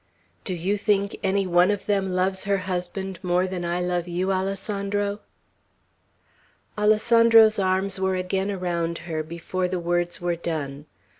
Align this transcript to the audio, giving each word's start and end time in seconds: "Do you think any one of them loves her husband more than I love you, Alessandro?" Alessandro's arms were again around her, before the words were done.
"Do 0.45 0.55
you 0.55 0.79
think 0.79 1.15
any 1.21 1.45
one 1.45 1.69
of 1.69 1.85
them 1.85 2.09
loves 2.09 2.45
her 2.45 2.57
husband 2.65 3.19
more 3.21 3.45
than 3.45 3.63
I 3.63 3.81
love 3.81 4.07
you, 4.07 4.31
Alessandro?" 4.31 5.19
Alessandro's 6.75 7.59
arms 7.59 7.99
were 7.99 8.15
again 8.15 8.49
around 8.49 8.97
her, 9.05 9.21
before 9.21 9.67
the 9.67 9.79
words 9.79 10.19
were 10.19 10.35
done. 10.35 10.87